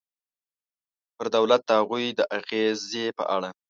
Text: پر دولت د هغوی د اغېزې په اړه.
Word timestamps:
پر 1.17 1.25
دولت 1.35 1.61
د 1.65 1.69
هغوی 1.79 2.05
د 2.13 2.21
اغېزې 2.37 3.05
په 3.17 3.23
اړه. 3.35 3.49